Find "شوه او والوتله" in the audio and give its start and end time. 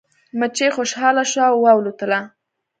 1.31-2.19